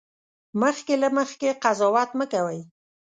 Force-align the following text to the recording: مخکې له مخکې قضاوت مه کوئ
مخکې 0.61 0.93
له 1.01 1.09
مخکې 1.17 1.49
قضاوت 1.63 2.09
مه 2.19 2.25
کوئ 2.31 2.59